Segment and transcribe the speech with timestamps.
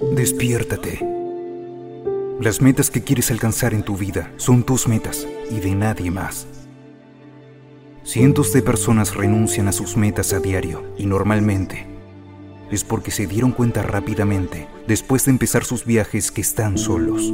[0.00, 0.98] Despiértate.
[2.40, 6.48] Las metas que quieres alcanzar en tu vida son tus metas y de nadie más.
[8.02, 11.86] Cientos de personas renuncian a sus metas a diario y normalmente
[12.72, 17.30] es porque se dieron cuenta rápidamente, después de empezar sus viajes, que están solos.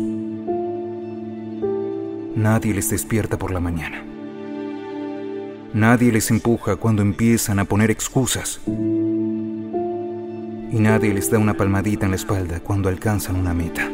[2.36, 4.04] Nadie les despierta por la mañana.
[5.72, 8.60] Nadie les empuja cuando empiezan a poner excusas.
[10.70, 13.88] Y nadie les da una palmadita en la espalda cuando alcanzan una meta.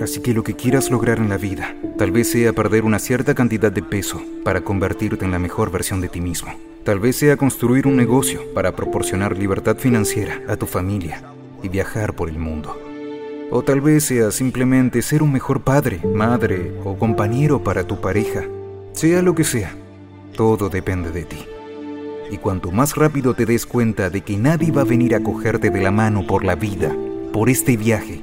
[0.00, 3.34] Así que lo que quieras lograr en la vida, tal vez sea perder una cierta
[3.34, 6.52] cantidad de peso para convertirte en la mejor versión de ti mismo.
[6.84, 11.22] Tal vez sea construir un negocio para proporcionar libertad financiera a tu familia
[11.62, 12.78] y viajar por el mundo.
[13.50, 18.42] O tal vez sea simplemente ser un mejor padre, madre o compañero para tu pareja.
[18.92, 19.74] Sea lo que sea,
[20.36, 21.46] todo depende de ti.
[22.30, 25.70] Y cuanto más rápido te des cuenta de que nadie va a venir a cogerte
[25.70, 26.94] de la mano por la vida,
[27.32, 28.22] por este viaje,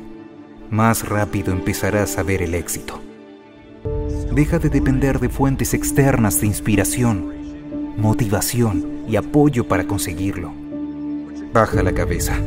[0.71, 3.01] más rápido empezarás a ver el éxito.
[4.33, 7.33] Deja de depender de fuentes externas de inspiración,
[7.97, 10.53] motivación y apoyo para conseguirlo.
[11.53, 12.37] Baja la cabeza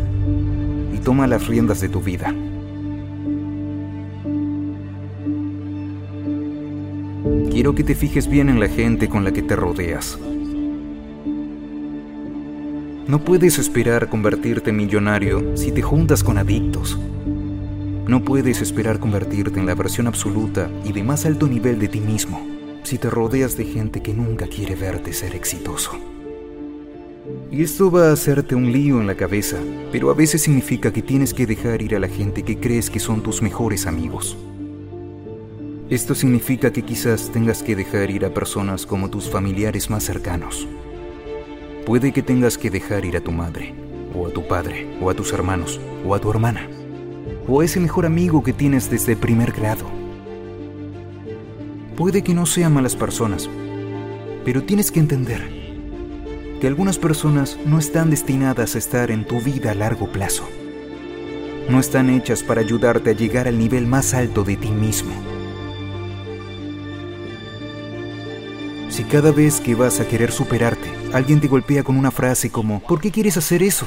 [0.95, 2.35] y toma las riendas de tu vida.
[7.51, 10.19] Quiero que te fijes bien en la gente con la que te rodeas.
[13.07, 16.99] No puedes esperar convertirte en millonario si te juntas con adictos.
[18.07, 22.01] No puedes esperar convertirte en la versión absoluta y de más alto nivel de ti
[22.01, 22.41] mismo
[22.83, 25.93] si te rodeas de gente que nunca quiere verte ser exitoso.
[27.51, 29.59] Y esto va a hacerte un lío en la cabeza,
[29.93, 33.01] pero a veces significa que tienes que dejar ir a la gente que crees que
[33.01, 34.37] son tus mejores amigos.
[35.91, 40.67] Esto significa que quizás tengas que dejar ir a personas como tus familiares más cercanos.
[41.87, 43.75] Puede que tengas que dejar ir a tu madre,
[44.15, 46.67] o a tu padre, o a tus hermanos, o a tu hermana,
[47.47, 49.85] o a ese mejor amigo que tienes desde primer grado.
[51.95, 53.51] Puede que no sean malas personas,
[54.47, 55.43] pero tienes que entender
[56.59, 60.49] que algunas personas no están destinadas a estar en tu vida a largo plazo.
[61.69, 65.13] No están hechas para ayudarte a llegar al nivel más alto de ti mismo.
[69.15, 73.01] Cada vez que vas a querer superarte, alguien te golpea con una frase como ¿por
[73.01, 73.87] qué quieres hacer eso?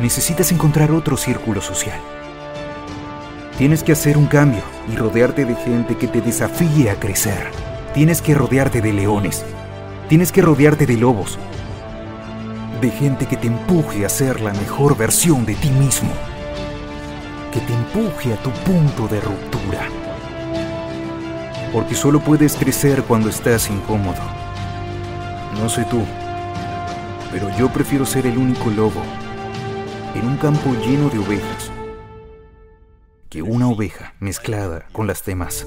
[0.00, 1.98] Necesitas encontrar otro círculo social.
[3.58, 7.50] Tienes que hacer un cambio y rodearte de gente que te desafíe a crecer.
[7.94, 9.44] Tienes que rodearte de leones.
[10.08, 11.36] Tienes que rodearte de lobos.
[12.80, 16.12] De gente que te empuje a ser la mejor versión de ti mismo.
[17.52, 20.11] Que te empuje a tu punto de ruptura
[21.72, 24.20] porque solo puedes crecer cuando estás incómodo.
[25.58, 26.04] No sé tú,
[27.30, 29.02] pero yo prefiero ser el único lobo
[30.14, 31.70] en un campo lleno de ovejas
[33.30, 35.66] que una oveja mezclada con las demás.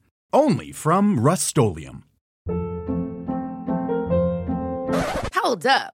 [0.33, 2.03] Only from rustolium
[5.51, 5.93] Hold up.